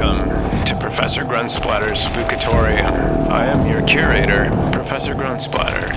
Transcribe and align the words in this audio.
Welcome 0.00 0.64
to 0.64 0.76
Professor 0.76 1.24
Grunsplatter's 1.24 2.04
Spookatorium. 2.04 3.28
I 3.28 3.46
am 3.46 3.68
your 3.68 3.82
curator, 3.82 4.48
Professor 4.70 5.12
Grunsplatter. 5.12 5.90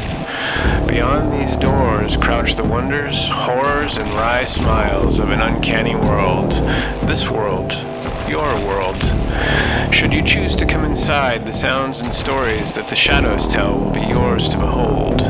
Beyond 0.88 1.32
these 1.32 1.56
doors 1.58 2.18
crouch 2.18 2.56
the 2.56 2.64
wonders, 2.64 3.30
horrors, 3.30 3.98
and 3.98 4.12
wry 4.14 4.44
smiles 4.46 5.20
of 5.20 5.30
an 5.30 5.40
uncanny 5.40 5.94
world. 5.94 6.50
This 7.08 7.30
world, 7.30 7.74
your 8.28 8.56
world. 8.66 8.98
Should 9.94 10.16
you 10.16 10.24
choose 10.24 10.56
to 10.56 10.66
come 10.66 10.84
inside, 10.84 11.46
the 11.46 11.54
sounds 11.54 12.00
and 12.00 12.08
stories 12.08 12.74
that 12.74 12.90
the 12.90 12.96
shadows 12.96 13.48
tell 13.48 13.78
will 13.78 13.92
be 13.92 14.02
yours 14.02 14.50
to 14.50 14.58
behold. 14.58 15.22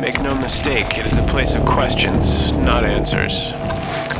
Make 0.00 0.20
no 0.20 0.34
mistake, 0.34 0.98
it 0.98 1.06
is 1.06 1.18
a 1.18 1.26
place 1.26 1.54
of 1.54 1.64
questions, 1.64 2.50
not 2.50 2.84
answers. 2.84 3.52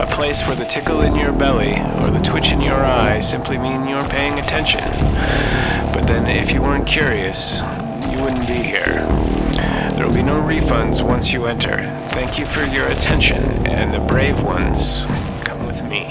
A 0.00 0.06
place 0.06 0.46
where 0.46 0.56
the 0.56 0.64
tickle 0.64 1.02
in 1.02 1.14
your 1.14 1.32
belly 1.32 1.72
or 1.72 2.10
the 2.10 2.22
twitch 2.24 2.50
in 2.50 2.60
your 2.60 2.80
eye 2.84 3.20
simply 3.20 3.58
mean 3.58 3.86
you're 3.86 4.00
paying 4.08 4.38
attention. 4.38 4.80
But 5.92 6.04
then, 6.04 6.26
if 6.26 6.50
you 6.50 6.62
weren't 6.62 6.86
curious, 6.86 7.56
you 8.10 8.22
wouldn't 8.22 8.46
be 8.46 8.54
here. 8.54 9.06
There 9.94 10.06
will 10.06 10.14
be 10.14 10.22
no 10.22 10.40
refunds 10.40 11.02
once 11.02 11.32
you 11.32 11.44
enter. 11.44 12.06
Thank 12.08 12.38
you 12.38 12.46
for 12.46 12.64
your 12.64 12.88
attention, 12.88 13.66
and 13.66 13.92
the 13.92 14.00
brave 14.00 14.42
ones 14.42 15.02
come 15.44 15.66
with 15.66 15.82
me. 15.84 16.08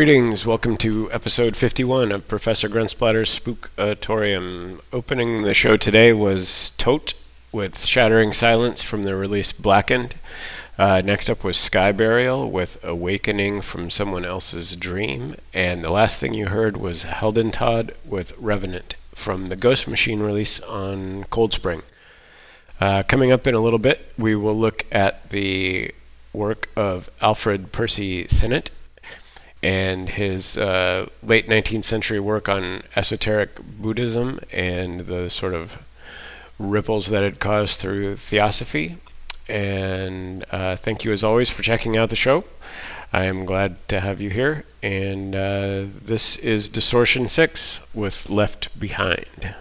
Greetings, 0.00 0.46
welcome 0.46 0.78
to 0.78 1.12
episode 1.12 1.56
51 1.58 2.10
of 2.10 2.26
Professor 2.26 2.70
Grunsplatter's 2.70 3.38
Spookatorium. 3.38 4.80
Opening 4.94 5.42
the 5.42 5.52
show 5.52 5.76
today 5.76 6.14
was 6.14 6.72
TOT 6.78 7.12
with 7.52 7.84
Shattering 7.84 8.32
Silence 8.32 8.80
from 8.80 9.04
the 9.04 9.14
release 9.14 9.52
Blackened. 9.52 10.14
Uh, 10.78 11.02
next 11.04 11.28
up 11.28 11.44
was 11.44 11.58
Sky 11.58 11.92
Burial 11.92 12.50
with 12.50 12.82
Awakening 12.82 13.60
from 13.60 13.90
Someone 13.90 14.24
Else's 14.24 14.74
Dream. 14.74 15.36
And 15.52 15.84
the 15.84 15.90
last 15.90 16.18
thing 16.18 16.32
you 16.32 16.46
heard 16.46 16.78
was 16.78 17.04
Heldentod 17.04 17.94
with 18.02 18.32
Revenant 18.38 18.96
from 19.14 19.50
the 19.50 19.56
Ghost 19.56 19.86
Machine 19.86 20.20
release 20.20 20.60
on 20.60 21.24
Cold 21.24 21.52
Spring. 21.52 21.82
Uh, 22.80 23.02
coming 23.02 23.32
up 23.32 23.46
in 23.46 23.54
a 23.54 23.60
little 23.60 23.78
bit, 23.78 24.14
we 24.16 24.34
will 24.34 24.58
look 24.58 24.86
at 24.90 25.28
the 25.28 25.92
work 26.32 26.70
of 26.74 27.10
Alfred 27.20 27.70
Percy 27.70 28.26
Sinnett 28.28 28.70
and 29.62 30.08
his 30.08 30.56
uh, 30.56 31.06
late 31.22 31.48
19th 31.48 31.84
century 31.84 32.20
work 32.20 32.48
on 32.48 32.82
esoteric 32.96 33.60
Buddhism 33.62 34.40
and 34.52 35.00
the 35.00 35.28
sort 35.28 35.54
of 35.54 35.78
ripples 36.58 37.08
that 37.08 37.22
it 37.22 37.40
caused 37.40 37.78
through 37.78 38.16
theosophy. 38.16 38.98
And 39.48 40.44
uh, 40.50 40.76
thank 40.76 41.04
you 41.04 41.12
as 41.12 41.24
always 41.24 41.50
for 41.50 41.62
checking 41.62 41.96
out 41.96 42.10
the 42.10 42.16
show. 42.16 42.44
I 43.12 43.24
am 43.24 43.44
glad 43.44 43.76
to 43.88 44.00
have 44.00 44.20
you 44.20 44.30
here. 44.30 44.64
And 44.82 45.34
uh, 45.34 45.84
this 46.04 46.36
is 46.38 46.68
Distortion 46.68 47.28
6 47.28 47.80
with 47.92 48.30
Left 48.30 48.78
Behind. 48.78 49.54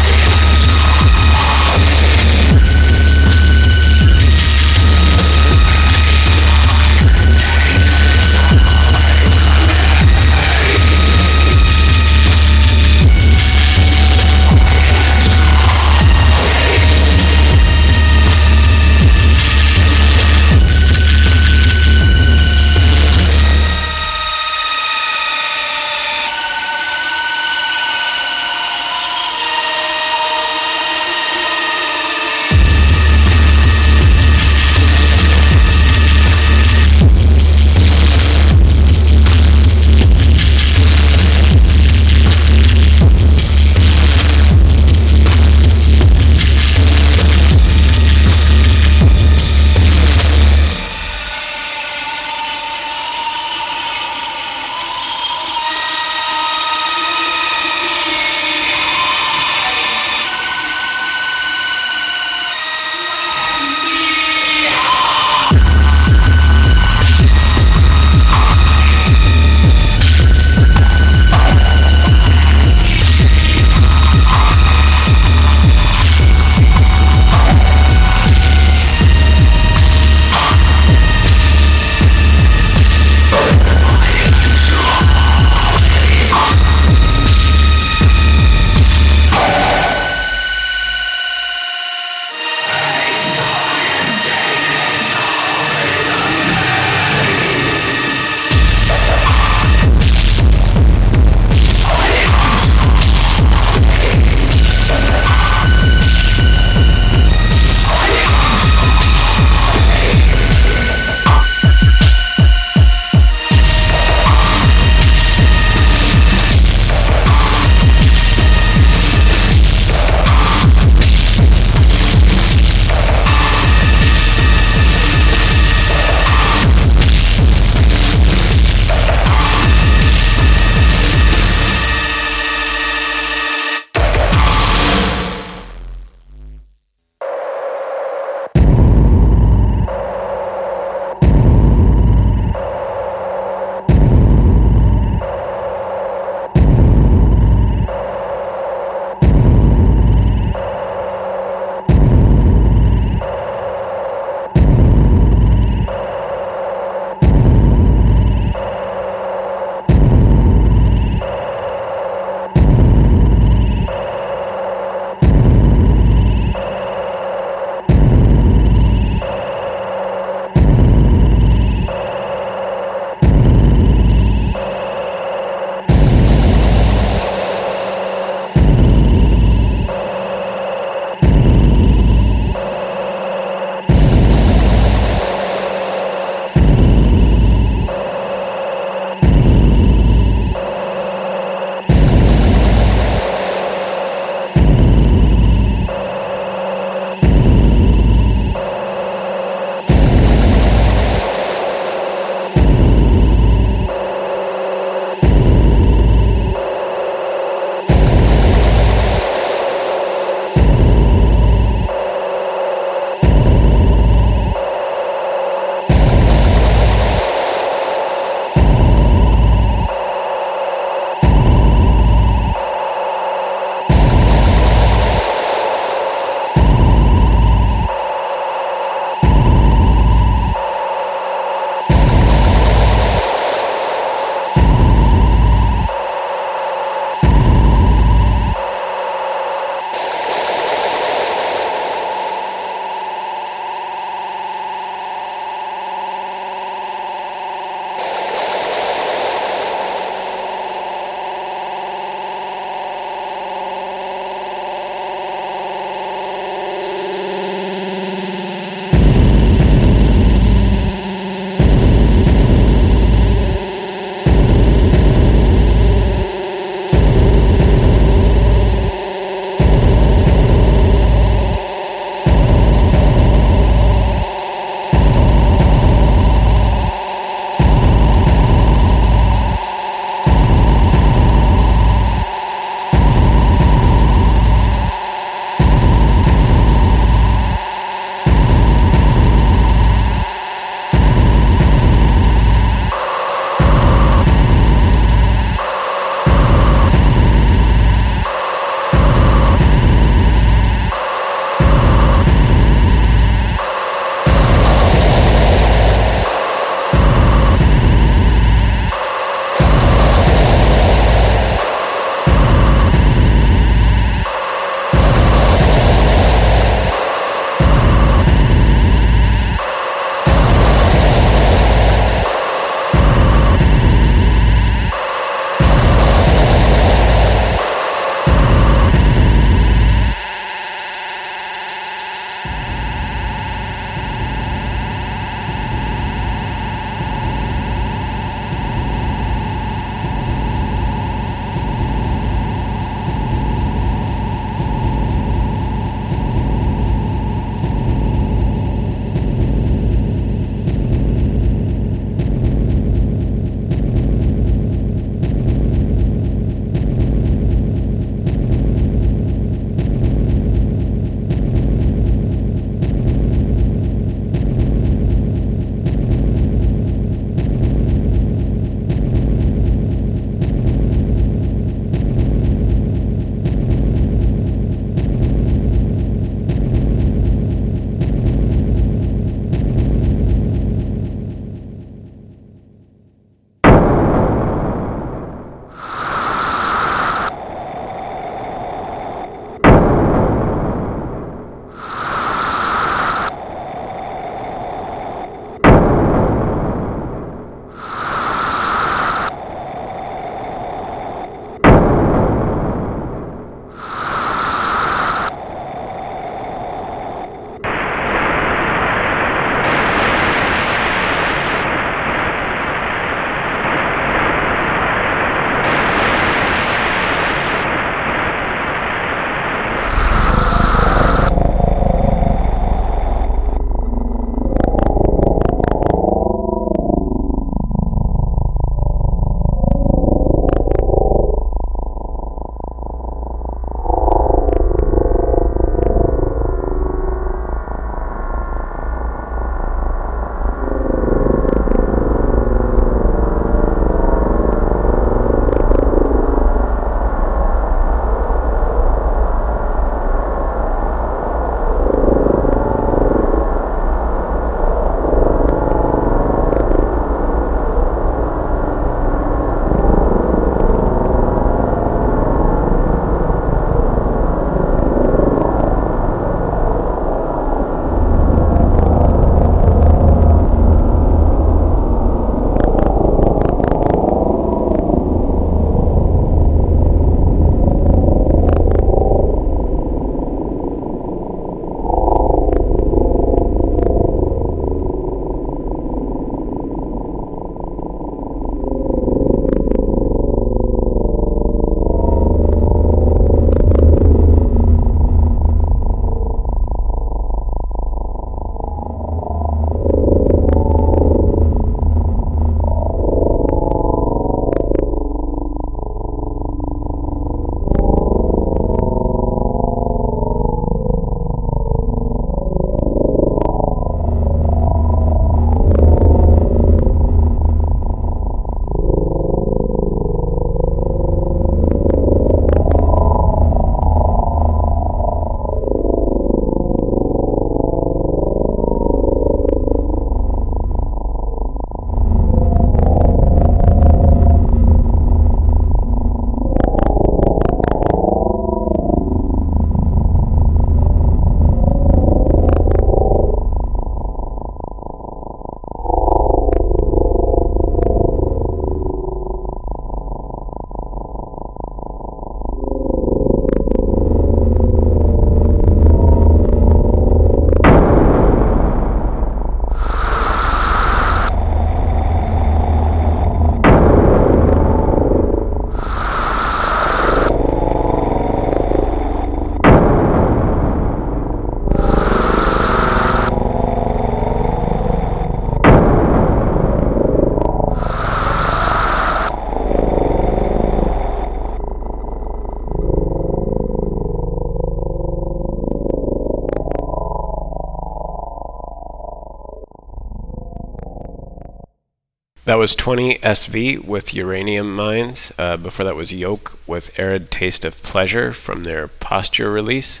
Was 592.64 592.74
20 592.76 593.18
SV 593.18 593.84
with 593.84 594.14
Uranium 594.14 594.74
Mines. 594.74 595.30
Uh, 595.38 595.54
before 595.54 595.84
that 595.84 595.96
was 595.96 596.14
Yoke 596.14 596.58
with 596.66 596.98
Arid 596.98 597.30
Taste 597.30 597.62
of 597.62 597.82
Pleasure 597.82 598.32
from 598.32 598.64
their 598.64 598.88
Posture 598.88 599.52
release. 599.52 600.00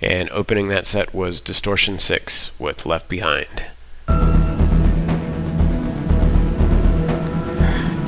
And 0.00 0.30
opening 0.30 0.68
that 0.68 0.86
set 0.86 1.12
was 1.12 1.40
Distortion 1.40 1.98
6 1.98 2.52
with 2.56 2.86
Left 2.86 3.08
Behind. 3.08 3.64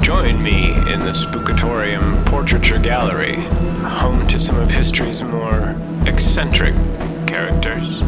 Join 0.05 0.41
me 0.41 0.71
in 0.93 1.01
the 1.01 1.11
Spookatorium 1.11 2.25
Portraiture 2.27 2.79
Gallery, 2.79 3.35
home 3.35 4.29
to 4.29 4.39
some 4.39 4.61
of 4.61 4.71
history's 4.71 5.21
more 5.21 5.75
eccentric 6.07 6.77
characters. 7.27 8.03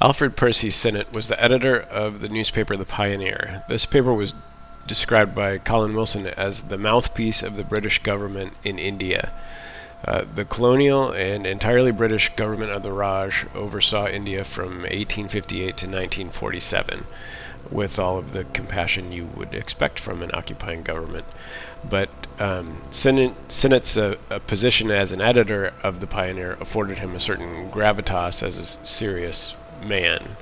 Alfred 0.00 0.36
Percy 0.36 0.70
Sinnett 0.70 1.12
was 1.12 1.26
the 1.26 1.42
editor 1.42 1.76
of 1.76 2.20
the 2.20 2.28
newspaper 2.28 2.76
The 2.76 2.84
Pioneer. 2.84 3.64
This 3.68 3.84
paper 3.84 4.14
was 4.14 4.32
described 4.86 5.34
by 5.34 5.58
Colin 5.58 5.92
Wilson 5.92 6.28
as 6.28 6.62
the 6.62 6.78
mouthpiece 6.78 7.42
of 7.42 7.56
the 7.56 7.64
British 7.64 8.00
government 8.04 8.52
in 8.62 8.78
India. 8.78 9.32
Uh, 10.04 10.24
the 10.32 10.44
colonial 10.44 11.10
and 11.10 11.44
entirely 11.44 11.90
British 11.90 12.32
government 12.36 12.70
of 12.70 12.84
the 12.84 12.92
Raj 12.92 13.44
oversaw 13.56 14.06
India 14.06 14.44
from 14.44 14.82
1858 14.82 15.64
to 15.64 15.86
1947, 15.86 17.04
with 17.68 17.98
all 17.98 18.18
of 18.18 18.32
the 18.32 18.44
compassion 18.44 19.10
you 19.10 19.26
would 19.26 19.52
expect 19.52 19.98
from 19.98 20.22
an 20.22 20.30
occupying 20.32 20.84
government. 20.84 21.24
But 21.82 22.10
um, 22.38 22.82
Sinnett's 22.92 23.96
uh, 23.96 24.14
position 24.46 24.92
as 24.92 25.10
an 25.10 25.20
editor 25.20 25.74
of 25.82 25.98
the 25.98 26.06
Pioneer 26.06 26.56
afforded 26.60 26.98
him 26.98 27.16
a 27.16 27.20
certain 27.20 27.68
gravitas 27.72 28.44
as 28.44 28.58
a 28.58 28.86
serious 28.86 29.56
man. 29.82 30.36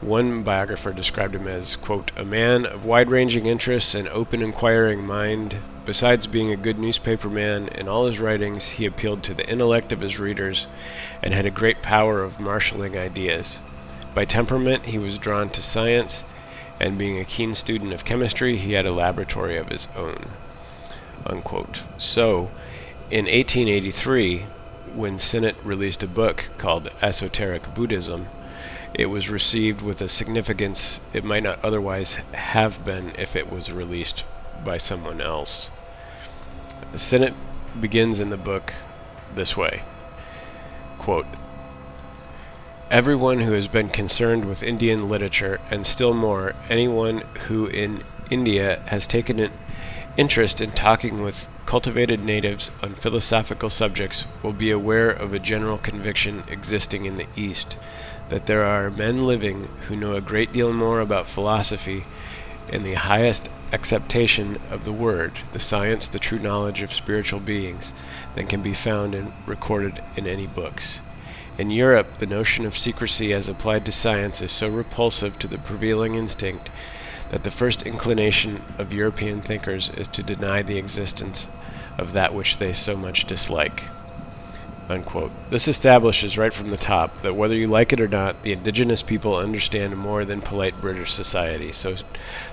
One 0.00 0.42
biographer 0.42 0.92
described 0.92 1.34
him 1.34 1.46
as, 1.46 1.76
quote, 1.76 2.10
a 2.16 2.24
man 2.24 2.66
of 2.66 2.84
wide 2.84 3.08
ranging 3.08 3.46
interests 3.46 3.94
and 3.94 4.08
open 4.08 4.42
inquiring 4.42 5.06
mind. 5.06 5.58
Besides 5.86 6.26
being 6.26 6.50
a 6.50 6.56
good 6.56 6.78
newspaper 6.78 7.28
man, 7.28 7.68
in 7.68 7.88
all 7.88 8.06
his 8.06 8.18
writings 8.18 8.66
he 8.66 8.86
appealed 8.86 9.22
to 9.22 9.34
the 9.34 9.48
intellect 9.48 9.92
of 9.92 10.00
his 10.00 10.18
readers 10.18 10.66
and 11.22 11.32
had 11.32 11.46
a 11.46 11.50
great 11.50 11.82
power 11.82 12.22
of 12.22 12.40
marshalling 12.40 12.96
ideas. 12.96 13.60
By 14.14 14.24
temperament, 14.24 14.86
he 14.86 14.98
was 14.98 15.18
drawn 15.18 15.50
to 15.50 15.62
science, 15.62 16.24
and 16.80 16.98
being 16.98 17.18
a 17.18 17.24
keen 17.24 17.54
student 17.54 17.92
of 17.92 18.04
chemistry, 18.04 18.56
he 18.56 18.72
had 18.72 18.86
a 18.86 18.92
laboratory 18.92 19.56
of 19.56 19.68
his 19.68 19.86
own. 19.96 20.30
Unquote. 21.24 21.84
So, 21.96 22.50
in 23.08 23.26
1883, 23.26 24.46
when 24.94 25.18
Sinnett 25.18 25.56
released 25.64 26.02
a 26.02 26.08
book 26.08 26.50
called 26.58 26.90
Esoteric 27.00 27.74
Buddhism, 27.74 28.26
it 28.94 29.06
was 29.06 29.30
received 29.30 29.80
with 29.80 30.00
a 30.00 30.08
significance 30.08 31.00
it 31.12 31.24
might 31.24 31.42
not 31.42 31.64
otherwise 31.64 32.14
have 32.32 32.84
been 32.84 33.12
if 33.16 33.34
it 33.34 33.50
was 33.50 33.72
released 33.72 34.24
by 34.64 34.76
someone 34.76 35.20
else. 35.20 35.70
Sinnett 36.94 37.34
begins 37.80 38.20
in 38.20 38.28
the 38.28 38.36
book 38.36 38.74
this 39.34 39.56
way 39.56 39.82
quote, 40.98 41.26
Everyone 42.90 43.40
who 43.40 43.52
has 43.52 43.66
been 43.66 43.88
concerned 43.88 44.44
with 44.44 44.62
Indian 44.62 45.08
literature, 45.08 45.60
and 45.70 45.86
still 45.86 46.12
more, 46.12 46.54
anyone 46.68 47.22
who 47.48 47.66
in 47.66 48.04
India 48.30 48.82
has 48.86 49.06
taken 49.06 49.40
an 49.40 49.50
interest 50.16 50.60
in 50.60 50.70
talking 50.70 51.22
with 51.22 51.48
cultivated 51.64 52.22
natives 52.22 52.70
on 52.82 52.94
philosophical 52.94 53.70
subjects, 53.70 54.26
will 54.42 54.52
be 54.52 54.70
aware 54.70 55.10
of 55.10 55.32
a 55.32 55.38
general 55.38 55.78
conviction 55.78 56.44
existing 56.48 57.06
in 57.06 57.16
the 57.16 57.26
East 57.34 57.76
that 58.32 58.46
there 58.46 58.64
are 58.64 58.90
men 58.90 59.26
living 59.26 59.68
who 59.88 59.94
know 59.94 60.14
a 60.14 60.20
great 60.22 60.54
deal 60.54 60.72
more 60.72 61.00
about 61.00 61.26
philosophy 61.26 62.02
in 62.70 62.82
the 62.82 62.94
highest 62.94 63.46
acceptation 63.74 64.58
of 64.70 64.86
the 64.86 64.92
word, 64.92 65.32
the 65.52 65.60
science, 65.60 66.08
the 66.08 66.18
true 66.18 66.38
knowledge 66.38 66.80
of 66.80 66.94
spiritual 66.94 67.40
beings, 67.40 67.92
than 68.34 68.46
can 68.46 68.62
be 68.62 68.72
found 68.72 69.14
and 69.14 69.30
recorded 69.44 70.02
in 70.16 70.26
any 70.26 70.46
books. 70.46 70.98
In 71.58 71.70
Europe, 71.70 72.06
the 72.20 72.26
notion 72.26 72.64
of 72.64 72.78
secrecy 72.78 73.34
as 73.34 73.50
applied 73.50 73.84
to 73.84 73.92
science 73.92 74.40
is 74.40 74.50
so 74.50 74.66
repulsive 74.66 75.38
to 75.38 75.46
the 75.46 75.58
prevailing 75.58 76.14
instinct 76.14 76.70
that 77.28 77.44
the 77.44 77.50
first 77.50 77.82
inclination 77.82 78.62
of 78.78 78.94
European 78.94 79.42
thinkers 79.42 79.90
is 79.90 80.08
to 80.08 80.22
deny 80.22 80.62
the 80.62 80.78
existence 80.78 81.48
of 81.98 82.14
that 82.14 82.32
which 82.32 82.56
they 82.56 82.72
so 82.72 82.96
much 82.96 83.26
dislike. 83.26 83.82
Unquote. 84.88 85.30
This 85.50 85.68
establishes 85.68 86.36
right 86.36 86.52
from 86.52 86.68
the 86.68 86.76
top 86.76 87.22
that 87.22 87.36
whether 87.36 87.54
you 87.54 87.66
like 87.66 87.92
it 87.92 88.00
or 88.00 88.08
not, 88.08 88.42
the 88.42 88.52
indigenous 88.52 89.02
people 89.02 89.36
understand 89.36 89.96
more 89.96 90.24
than 90.24 90.40
polite 90.40 90.80
British 90.80 91.12
society. 91.12 91.72
So 91.72 91.96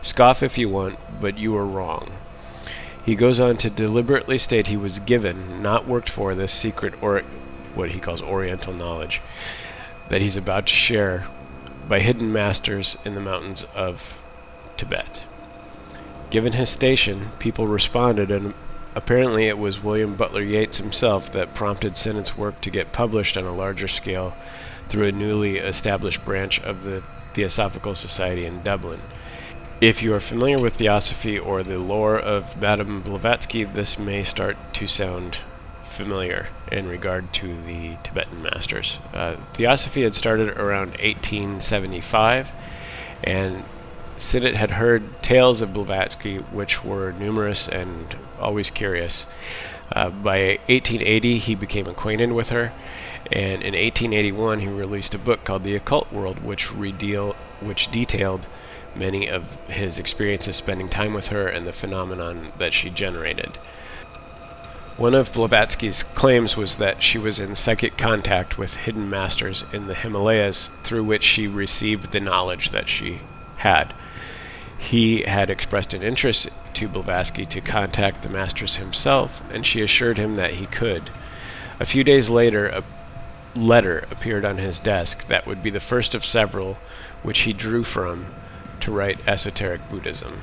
scoff 0.01 0.43
if 0.43 0.57
you 0.57 0.69
want, 0.69 0.99
but 1.19 1.37
you 1.37 1.55
are 1.57 1.65
wrong. 1.65 2.11
He 3.03 3.15
goes 3.15 3.39
on 3.39 3.57
to 3.57 3.69
deliberately 3.69 4.37
state 4.37 4.67
he 4.67 4.77
was 4.77 4.99
given, 4.99 5.61
not 5.63 5.87
worked 5.87 6.09
for, 6.09 6.35
this 6.35 6.51
secret 6.51 6.93
or 7.01 7.21
what 7.73 7.91
he 7.91 7.99
calls 7.99 8.21
Oriental 8.21 8.73
knowledge 8.73 9.21
that 10.09 10.21
he's 10.21 10.37
about 10.37 10.67
to 10.67 10.73
share 10.73 11.27
by 11.87 11.99
hidden 11.99 12.33
masters 12.33 12.97
in 13.05 13.15
the 13.15 13.21
mountains 13.21 13.65
of 13.75 14.21
Tibet. 14.75 15.23
Given 16.29 16.53
his 16.53 16.69
station, 16.69 17.29
people 17.39 17.67
responded 17.67 18.29
and 18.29 18.53
Apparently, 18.95 19.47
it 19.47 19.57
was 19.57 19.83
William 19.83 20.15
Butler 20.15 20.41
Yeats 20.41 20.77
himself 20.77 21.31
that 21.33 21.53
prompted 21.53 21.95
Sinnett's 21.95 22.37
work 22.37 22.59
to 22.61 22.71
get 22.71 22.91
published 22.91 23.37
on 23.37 23.45
a 23.45 23.55
larger 23.55 23.87
scale 23.87 24.35
through 24.89 25.07
a 25.07 25.11
newly 25.11 25.57
established 25.57 26.25
branch 26.25 26.59
of 26.61 26.83
the 26.83 27.03
Theosophical 27.33 27.93
Society 27.93 28.45
in 28.45 28.63
Dublin. 28.63 29.01
If 29.79 30.03
you 30.03 30.13
are 30.13 30.19
familiar 30.19 30.59
with 30.59 30.75
Theosophy 30.75 31.39
or 31.39 31.63
the 31.63 31.77
lore 31.77 32.19
of 32.19 32.59
Madame 32.59 33.01
Blavatsky, 33.01 33.63
this 33.63 33.97
may 33.97 34.23
start 34.23 34.57
to 34.73 34.87
sound 34.87 35.37
familiar 35.83 36.47
in 36.71 36.87
regard 36.87 37.31
to 37.33 37.61
the 37.63 37.95
Tibetan 38.03 38.41
masters. 38.41 38.99
Uh, 39.13 39.35
Theosophy 39.53 40.01
had 40.01 40.15
started 40.15 40.49
around 40.49 40.91
1875, 40.97 42.51
and 43.23 43.63
Sinnett 44.17 44.55
had 44.55 44.71
heard 44.71 45.21
tales 45.21 45.61
of 45.61 45.73
Blavatsky, 45.73 46.37
which 46.37 46.83
were 46.83 47.13
numerous 47.13 47.67
and 47.69 48.15
always 48.39 48.69
curious. 48.69 49.25
Uh, 49.91 50.09
by 50.09 50.59
1880, 50.67 51.39
he 51.39 51.55
became 51.55 51.87
acquainted 51.87 52.31
with 52.31 52.49
her, 52.49 52.71
and 53.31 53.61
in 53.61 53.73
1881, 53.73 54.59
he 54.59 54.67
released 54.67 55.13
a 55.13 55.17
book 55.17 55.43
called 55.43 55.63
The 55.63 55.75
Occult 55.75 56.11
World, 56.11 56.43
which, 56.43 56.71
redeal, 56.71 57.33
which 57.59 57.91
detailed 57.91 58.45
many 58.95 59.27
of 59.27 59.43
his 59.67 59.97
experiences 59.99 60.55
spending 60.55 60.89
time 60.89 61.13
with 61.13 61.27
her 61.27 61.47
and 61.47 61.65
the 61.65 61.73
phenomenon 61.73 62.51
that 62.57 62.73
she 62.73 62.89
generated. 62.89 63.57
One 64.97 65.15
of 65.15 65.31
Blavatsky's 65.31 66.03
claims 66.03 66.57
was 66.57 66.75
that 66.77 67.01
she 67.01 67.17
was 67.17 67.39
in 67.39 67.55
psychic 67.55 67.97
contact 67.97 68.57
with 68.57 68.75
hidden 68.75 69.09
masters 69.09 69.63
in 69.71 69.87
the 69.87 69.95
Himalayas 69.95 70.69
through 70.83 71.05
which 71.05 71.23
she 71.23 71.47
received 71.47 72.11
the 72.11 72.19
knowledge 72.19 72.71
that 72.71 72.89
she 72.89 73.21
had 73.57 73.93
he 74.79 75.23
had 75.23 75.49
expressed 75.49 75.93
an 75.93 76.01
interest 76.01 76.49
to 76.75 76.87
Blavatsky 76.87 77.45
to 77.47 77.61
contact 77.61 78.23
the 78.23 78.29
masters 78.29 78.75
himself, 78.75 79.41
and 79.51 79.65
she 79.65 79.81
assured 79.81 80.17
him 80.17 80.35
that 80.35 80.55
he 80.55 80.65
could. 80.65 81.09
A 81.79 81.85
few 81.85 82.03
days 82.03 82.29
later, 82.29 82.67
a 82.67 82.83
letter 83.55 84.05
appeared 84.11 84.45
on 84.45 84.57
his 84.57 84.79
desk 84.79 85.27
that 85.27 85.47
would 85.47 85.63
be 85.63 85.69
the 85.69 85.79
first 85.79 86.13
of 86.13 86.25
several 86.25 86.77
which 87.23 87.39
he 87.39 87.53
drew 87.53 87.83
from 87.83 88.27
to 88.79 88.91
write 88.91 89.19
esoteric 89.27 89.89
Buddhism. 89.89 90.41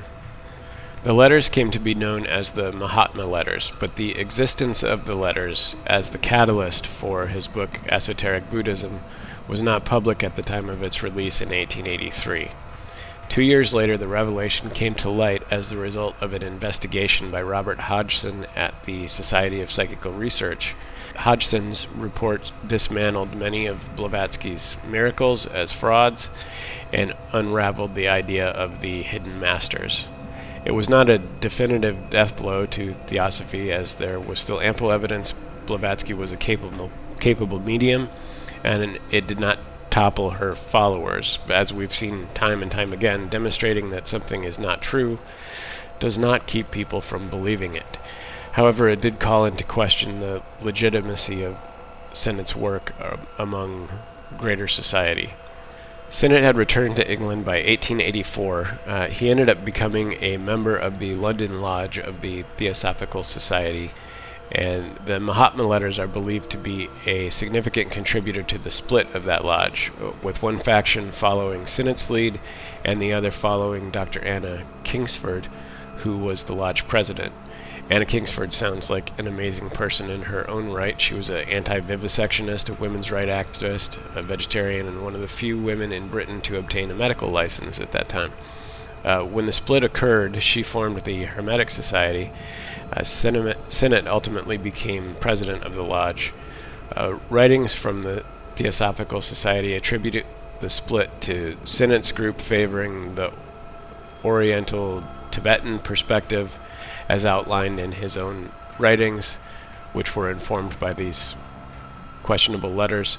The 1.03 1.13
letters 1.13 1.47
came 1.47 1.71
to 1.71 1.79
be 1.79 1.95
known 1.95 2.25
as 2.25 2.51
the 2.51 2.71
Mahatma 2.71 3.25
letters, 3.25 3.71
but 3.79 3.95
the 3.95 4.17
existence 4.17 4.83
of 4.83 5.05
the 5.05 5.15
letters 5.15 5.75
as 5.85 6.09
the 6.09 6.17
catalyst 6.17 6.85
for 6.85 7.27
his 7.27 7.47
book 7.47 7.79
Esoteric 7.87 8.49
Buddhism 8.49 9.01
was 9.47 9.61
not 9.61 9.85
public 9.85 10.23
at 10.23 10.35
the 10.35 10.41
time 10.41 10.69
of 10.69 10.83
its 10.83 11.03
release 11.03 11.39
in 11.39 11.49
1883. 11.49 12.51
Two 13.29 13.41
years 13.41 13.73
later, 13.73 13.97
the 13.97 14.07
revelation 14.07 14.69
came 14.69 14.95
to 14.95 15.09
light 15.09 15.43
as 15.51 15.69
the 15.69 15.77
result 15.77 16.15
of 16.21 16.33
an 16.33 16.41
investigation 16.41 17.29
by 17.29 17.41
Robert 17.41 17.81
Hodgson 17.81 18.47
at 18.55 18.83
the 18.85 19.07
Society 19.07 19.61
of 19.61 19.69
Psychical 19.69 20.11
Research. 20.11 20.75
Hodgson's 21.17 21.87
report 21.89 22.51
dismantled 22.65 23.35
many 23.35 23.65
of 23.65 23.95
Blavatsky's 23.95 24.77
miracles 24.87 25.45
as 25.45 25.71
frauds 25.71 26.29
and 26.93 27.15
unraveled 27.33 27.95
the 27.95 28.07
idea 28.07 28.47
of 28.47 28.81
the 28.81 29.03
hidden 29.03 29.39
masters. 29.39 30.07
It 30.63 30.71
was 30.71 30.89
not 30.89 31.09
a 31.09 31.17
definitive 31.17 32.09
death 32.09 32.37
blow 32.37 32.65
to 32.67 32.93
theosophy, 33.07 33.71
as 33.71 33.95
there 33.95 34.19
was 34.19 34.39
still 34.39 34.59
ample 34.59 34.91
evidence 34.91 35.33
Blavatsky 35.65 36.13
was 36.13 36.31
a 36.31 36.37
capable, 36.37 36.91
capable 37.19 37.59
medium, 37.59 38.09
and 38.63 38.99
it 39.11 39.27
did 39.27 39.39
not 39.39 39.59
topple 39.97 40.29
her 40.29 40.53
followers, 40.53 41.39
as 41.49 41.73
we've 41.73 41.95
seen 41.95 42.27
time 42.35 42.61
and 42.61 42.71
time 42.71 42.93
again, 42.93 43.27
demonstrating 43.29 43.89
that 43.89 44.07
something 44.07 44.43
is 44.43 44.59
not 44.59 44.79
true 44.79 45.17
does 45.99 46.19
not 46.19 46.45
keep 46.45 46.69
people 46.69 47.01
from 47.01 47.31
believing 47.31 47.73
it. 47.73 47.97
However, 48.51 48.87
it 48.87 49.01
did 49.01 49.17
call 49.17 49.43
into 49.45 49.63
question 49.63 50.19
the 50.19 50.43
legitimacy 50.61 51.41
of 51.41 51.57
Sinnett's 52.13 52.55
work 52.55 52.93
uh, 53.01 53.17
among 53.39 53.89
greater 54.37 54.67
society. 54.67 55.31
Sinnett 56.09 56.43
had 56.43 56.57
returned 56.57 56.95
to 56.97 57.11
England 57.11 57.43
by 57.43 57.55
1884. 57.55 58.79
Uh, 58.85 59.07
he 59.07 59.31
ended 59.31 59.49
up 59.49 59.65
becoming 59.65 60.13
a 60.21 60.37
member 60.37 60.77
of 60.77 60.99
the 60.99 61.15
London 61.15 61.59
Lodge 61.59 61.97
of 61.97 62.21
the 62.21 62.43
Theosophical 62.57 63.23
Society, 63.23 63.89
and 64.51 64.95
the 65.05 65.19
Mahatma 65.19 65.63
letters 65.63 65.99
are 65.99 66.07
believed 66.07 66.49
to 66.51 66.57
be 66.57 66.89
a 67.05 67.29
significant 67.29 67.91
contributor 67.91 68.43
to 68.43 68.57
the 68.57 68.71
split 68.71 69.13
of 69.13 69.25
that 69.25 69.43
lodge, 69.43 69.91
with 70.23 70.41
one 70.41 70.59
faction 70.59 71.11
following 71.11 71.65
Sinnett's 71.65 72.09
lead 72.09 72.39
and 72.85 73.01
the 73.01 73.13
other 73.13 73.31
following 73.31 73.91
Dr. 73.91 74.23
Anna 74.23 74.65
Kingsford, 74.83 75.47
who 75.97 76.17
was 76.17 76.43
the 76.43 76.55
lodge 76.55 76.87
president. 76.87 77.33
Anna 77.89 78.05
Kingsford 78.05 78.53
sounds 78.53 78.89
like 78.89 79.17
an 79.17 79.27
amazing 79.27 79.69
person 79.69 80.09
in 80.09 80.23
her 80.23 80.49
own 80.49 80.71
right. 80.71 80.99
She 80.99 81.13
was 81.13 81.29
an 81.29 81.47
anti-vivisectionist, 81.47 82.69
a 82.69 82.73
women's 82.73 83.11
rights 83.11 83.31
activist, 83.31 83.97
a 84.13 84.21
vegetarian, 84.21 84.87
and 84.87 85.03
one 85.03 85.15
of 85.15 85.21
the 85.21 85.27
few 85.27 85.57
women 85.57 85.93
in 85.93 86.09
Britain 86.09 86.41
to 86.41 86.57
obtain 86.57 86.91
a 86.91 86.95
medical 86.95 87.29
license 87.29 87.79
at 87.79 87.93
that 87.93 88.09
time. 88.09 88.33
Uh, 89.03 89.21
when 89.21 89.45
the 89.45 89.51
split 89.51 89.83
occurred, 89.83 90.41
she 90.41 90.63
formed 90.63 91.03
the 91.03 91.25
Hermetic 91.25 91.69
Society. 91.69 92.31
Uh, 92.91 93.03
ultimately 94.07 94.57
became 94.57 95.15
president 95.19 95.63
of 95.63 95.75
the 95.75 95.83
lodge. 95.83 96.33
Uh, 96.95 97.17
writings 97.29 97.73
from 97.73 98.03
the 98.03 98.23
Theosophical 98.55 99.21
Society 99.21 99.75
attribute 99.75 100.25
the 100.61 100.69
split 100.69 101.09
to 101.21 101.57
Sinnett's 101.63 102.11
group 102.11 102.41
favoring 102.41 103.15
the 103.15 103.31
Oriental 104.23 105.03
Tibetan 105.31 105.79
perspective 105.79 106.57
as 107.07 107.25
outlined 107.25 107.79
in 107.79 107.93
his 107.93 108.17
own 108.17 108.51
writings, 108.79 109.33
which 109.93 110.15
were 110.15 110.31
informed 110.31 110.79
by 110.79 110.93
these 110.93 111.35
questionable 112.23 112.73
letters, 112.73 113.17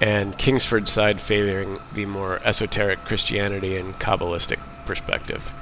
and 0.00 0.36
Kingsford's 0.36 0.90
side 0.90 1.20
favoring 1.20 1.78
the 1.92 2.06
more 2.06 2.40
esoteric 2.44 3.04
Christianity 3.04 3.76
and 3.76 3.94
Kabbalistic 3.98 4.58
perspective. 4.84 5.52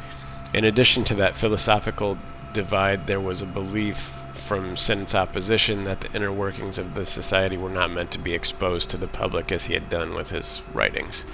In 0.52 0.64
addition 0.64 1.04
to 1.04 1.14
that 1.16 1.36
philosophical 1.36 2.18
divide, 2.52 3.06
there 3.06 3.20
was 3.20 3.42
a 3.42 3.46
belief 3.46 4.12
from 4.34 4.76
Sinnett's 4.76 5.14
opposition 5.14 5.84
that 5.84 6.00
the 6.00 6.12
inner 6.12 6.32
workings 6.32 6.76
of 6.76 6.94
the 6.94 7.06
society 7.06 7.56
were 7.56 7.70
not 7.70 7.90
meant 7.90 8.10
to 8.10 8.18
be 8.18 8.34
exposed 8.34 8.90
to 8.90 8.96
the 8.96 9.06
public 9.06 9.50
as 9.52 9.64
he 9.64 9.74
had 9.74 9.88
done 9.88 10.14
with 10.14 10.30
his 10.30 10.60
writings. 10.74 11.24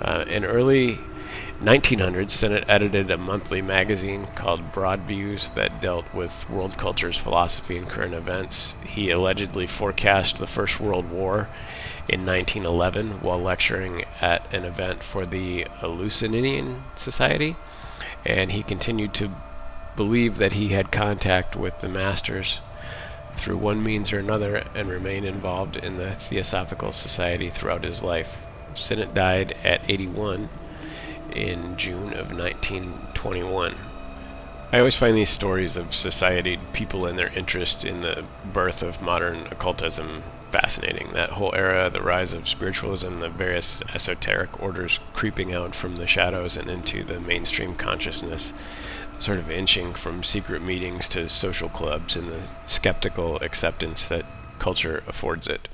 Uh, 0.00 0.24
in 0.28 0.44
early 0.44 0.98
1900, 1.60 2.30
Sinnett 2.30 2.64
edited 2.68 3.10
a 3.10 3.18
monthly 3.18 3.60
magazine 3.60 4.26
called 4.34 4.72
Broad 4.72 5.00
Views 5.00 5.50
that 5.56 5.80
dealt 5.80 6.12
with 6.14 6.48
world 6.48 6.76
cultures, 6.76 7.16
philosophy, 7.16 7.76
and 7.76 7.88
current 7.88 8.14
events. 8.14 8.74
He 8.84 9.10
allegedly 9.10 9.66
forecast 9.66 10.38
the 10.38 10.46
First 10.46 10.78
World 10.78 11.10
War 11.10 11.48
in 12.08 12.24
1911 12.24 13.20
while 13.20 13.40
lecturing 13.40 14.04
at 14.20 14.42
an 14.52 14.64
event 14.64 15.02
for 15.02 15.26
the 15.26 15.66
Eleusinian 15.82 16.82
Society, 16.96 17.54
and 18.24 18.52
he 18.52 18.62
continued 18.62 19.12
to 19.14 19.30
believe 19.96 20.38
that 20.38 20.52
he 20.52 20.68
had 20.68 20.90
contact 20.90 21.56
with 21.56 21.78
the 21.80 21.88
masters 21.88 22.60
through 23.36 23.56
one 23.58 23.82
means 23.82 24.12
or 24.12 24.18
another 24.18 24.64
and 24.74 24.88
remained 24.88 25.26
involved 25.26 25.76
in 25.76 25.96
the 25.96 26.14
Theosophical 26.14 26.92
Society 26.92 27.50
throughout 27.50 27.84
his 27.84 28.02
life. 28.02 28.46
Sinnett 28.74 29.14
died 29.14 29.56
at 29.62 29.88
81 29.88 30.48
in 31.34 31.76
June 31.76 32.12
of 32.14 32.34
1921. 32.36 33.74
I 34.70 34.78
always 34.78 34.96
find 34.96 35.16
these 35.16 35.30
stories 35.30 35.76
of 35.76 35.94
society, 35.94 36.58
people 36.72 37.06
and 37.06 37.18
their 37.18 37.32
interest 37.32 37.84
in 37.84 38.02
the 38.02 38.24
birth 38.52 38.82
of 38.82 39.00
modern 39.00 39.46
occultism 39.50 40.22
fascinating. 40.50 41.12
That 41.12 41.30
whole 41.30 41.54
era, 41.54 41.90
the 41.90 42.02
rise 42.02 42.32
of 42.32 42.48
spiritualism, 42.48 43.20
the 43.20 43.28
various 43.28 43.82
esoteric 43.94 44.60
orders 44.62 44.98
creeping 45.12 45.52
out 45.54 45.74
from 45.74 45.96
the 45.96 46.06
shadows 46.06 46.56
and 46.56 46.70
into 46.70 47.04
the 47.04 47.20
mainstream 47.20 47.74
consciousness, 47.74 48.52
sort 49.18 49.38
of 49.38 49.50
inching 49.50 49.94
from 49.94 50.22
secret 50.22 50.62
meetings 50.62 51.08
to 51.08 51.28
social 51.28 51.68
clubs, 51.68 52.16
and 52.16 52.30
the 52.30 52.42
skeptical 52.66 53.36
acceptance 53.36 54.06
that 54.06 54.24
culture 54.58 55.02
affords 55.06 55.46
it. 55.46 55.68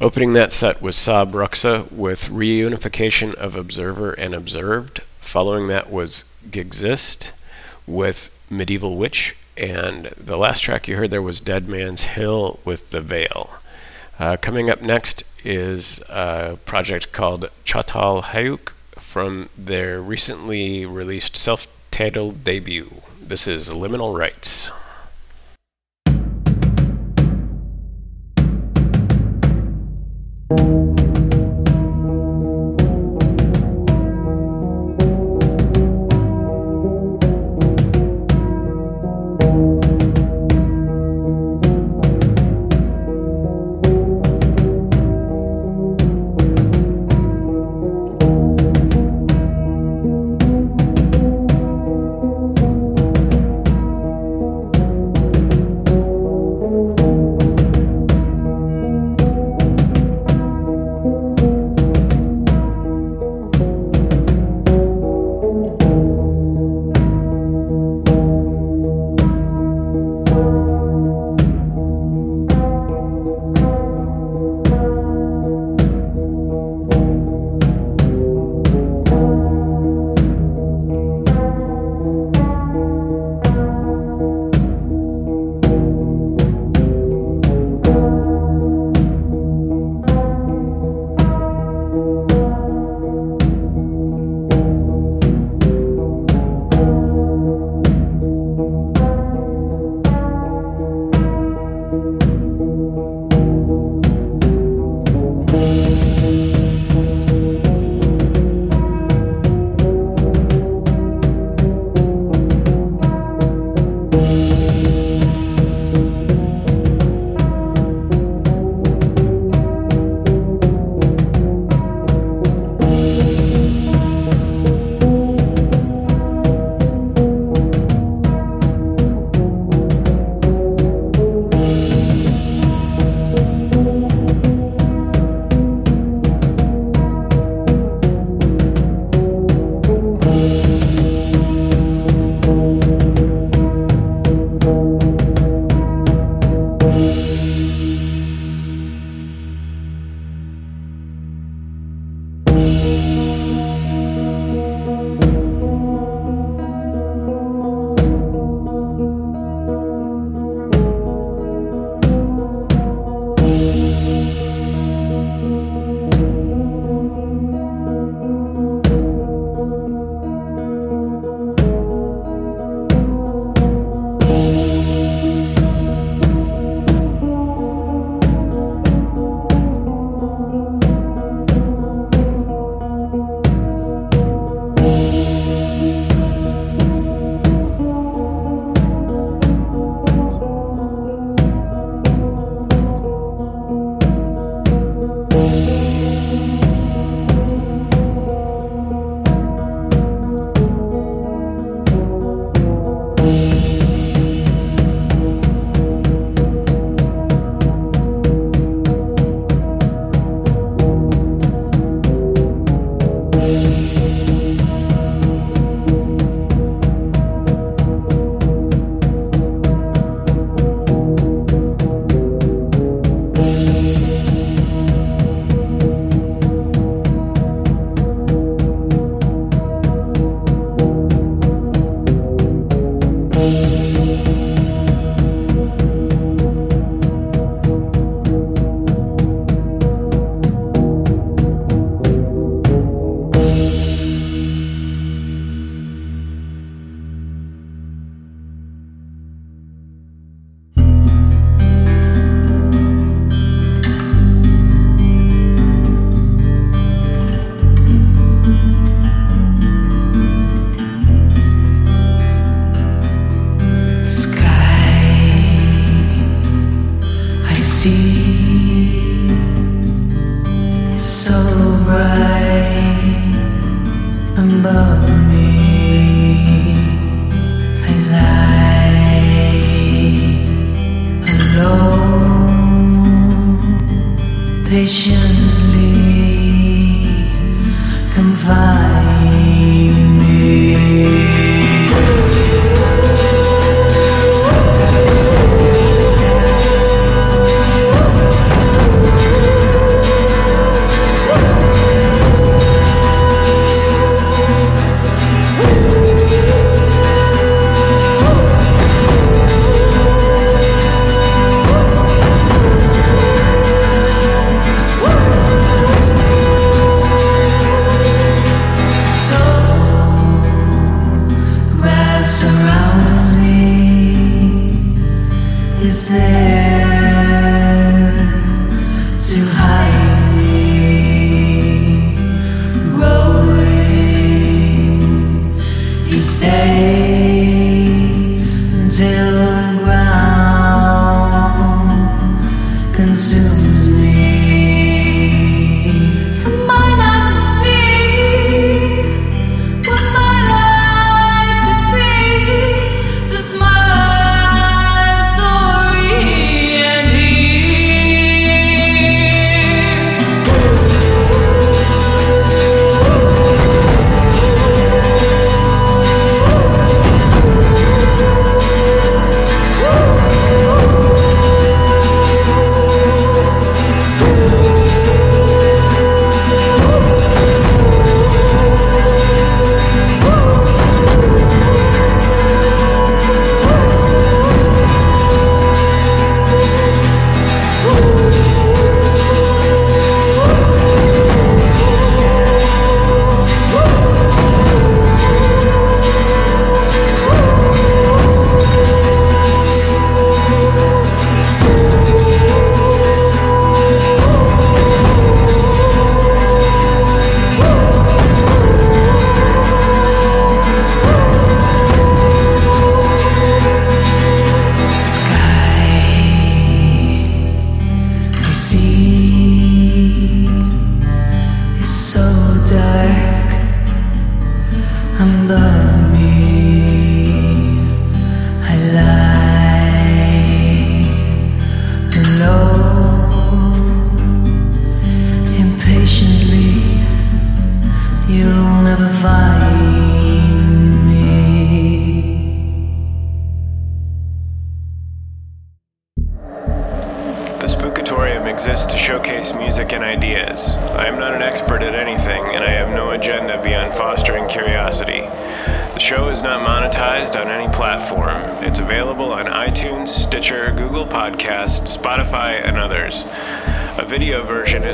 Opening 0.00 0.32
that 0.32 0.52
set 0.52 0.82
was 0.82 0.96
Ruksa 0.96 1.90
with 1.92 2.28
Reunification 2.28 3.34
of 3.34 3.54
Observer 3.54 4.12
and 4.12 4.34
Observed. 4.34 5.00
Following 5.20 5.68
that 5.68 5.92
was 5.92 6.24
G.xist 6.50 7.30
with 7.86 8.30
Medieval 8.50 8.96
Witch. 8.96 9.36
And 9.56 10.06
the 10.16 10.36
last 10.36 10.60
track 10.60 10.88
you 10.88 10.96
heard 10.96 11.10
there 11.10 11.22
was 11.22 11.40
Dead 11.40 11.68
Man's 11.68 12.02
Hill 12.02 12.58
with 12.64 12.90
The 12.90 13.00
Veil. 13.00 13.50
Uh, 14.18 14.36
coming 14.36 14.70
up 14.70 14.82
next 14.82 15.24
is 15.44 16.00
a 16.08 16.58
project 16.64 17.12
called 17.12 17.50
Catal 17.64 18.22
Huyuk 18.22 18.72
from 18.98 19.48
their 19.56 20.00
recently 20.00 20.86
released 20.86 21.36
self 21.36 21.66
titled 21.90 22.44
debut. 22.44 23.02
This 23.20 23.46
is 23.46 23.68
Liminal 23.68 24.18
Rights. 24.18 24.70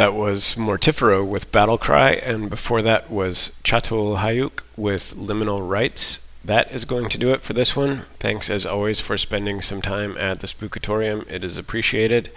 Mortifero 0.00 1.22
with 1.26 1.52
Battle 1.52 1.76
Cry, 1.76 2.12
and 2.12 2.48
before 2.48 2.80
that 2.80 3.10
was 3.10 3.52
Catal 3.64 4.16
Huyuk 4.16 4.62
with 4.74 5.12
Liminal 5.14 5.68
Rights. 5.68 6.20
That 6.42 6.72
is 6.72 6.86
going 6.86 7.10
to 7.10 7.18
do 7.18 7.34
it 7.34 7.42
for 7.42 7.52
this 7.52 7.76
one. 7.76 8.06
Thanks 8.18 8.48
as 8.48 8.64
always 8.64 8.98
for 8.98 9.18
spending 9.18 9.60
some 9.60 9.82
time 9.82 10.16
at 10.16 10.40
the 10.40 10.46
Spookatorium. 10.46 11.30
It 11.30 11.44
is 11.44 11.58
appreciated. 11.58 12.32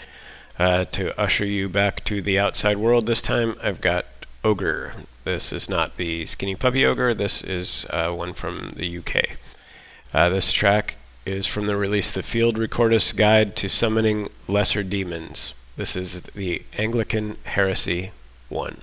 Uh, 0.59 0.83
to 0.91 1.17
usher 1.17 1.45
you 1.45 1.69
back 1.69 2.03
to 2.03 2.21
the 2.21 2.37
outside 2.37 2.79
world 2.79 3.07
this 3.07 3.21
time, 3.21 3.55
I've 3.63 3.79
got 3.79 4.07
Ogre. 4.43 4.93
This 5.23 5.53
is 5.53 5.69
not 5.69 5.95
the 5.95 6.25
Skinny 6.25 6.55
Puppy 6.55 6.85
Ogre, 6.85 7.13
this 7.13 7.41
is 7.41 7.85
uh, 7.91 8.09
one 8.11 8.33
from 8.33 8.73
the 8.75 8.97
UK. 8.97 9.37
Uh, 10.13 10.27
this 10.27 10.51
track 10.51 10.97
is 11.25 11.47
from 11.47 11.63
the 11.63 11.77
release 11.77 12.11
The 12.11 12.23
Field 12.23 12.57
Recordist's 12.57 13.13
Guide 13.13 13.55
to 13.55 13.69
Summoning 13.69 14.29
Lesser 14.49 14.83
Demons. 14.83 15.53
This 15.75 15.95
is 15.95 16.21
the 16.21 16.61
Anglican 16.77 17.37
Heresy 17.45 18.11
1. 18.49 18.77